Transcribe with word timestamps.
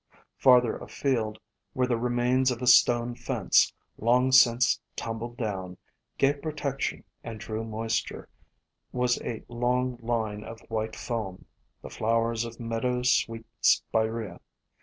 Farther 0.35 0.75
afield, 0.77 1.37
where 1.73 1.85
the 1.85 1.95
remains 1.95 2.49
of 2.49 2.59
a 2.59 2.65
stone 2.65 3.13
fence, 3.13 3.71
long 3.99 4.31
since 4.31 4.79
tumbled 4.95 5.37
down, 5.37 5.77
gave 6.17 6.41
protection 6.41 7.03
and 7.23 7.39
drew 7.39 7.63
moisture, 7.63 8.27
was 8.91 9.21
a 9.21 9.43
long 9.47 9.97
line 10.01 10.43
of 10.43 10.59
white 10.71 10.95
foam, 10.95 11.45
the 11.83 11.89
flowers 11.91 12.45
of 12.45 12.59
Meadow 12.59 13.03
Sweet 13.03 13.45
Spirea. 13.61 14.39